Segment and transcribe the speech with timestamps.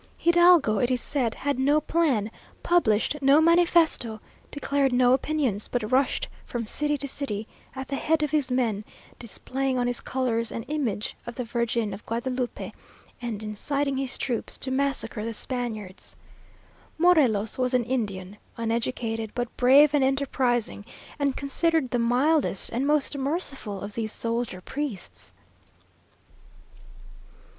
[0.17, 2.31] Hidalgo, it is said, had no plan,
[2.63, 8.23] published no manifesto, declared no opinions; but rushed from city to city at the head
[8.23, 8.83] of his men,
[9.19, 12.71] displaying on his colours an image of the Virgin of Guadalupe,
[13.21, 16.15] and inciting his troops to massacre the Spaniards.
[16.97, 20.83] Morelos was an Indian, uneducated, but brave and enterprising,
[21.19, 25.31] and considered the mildest and most merciful of these soldier priests!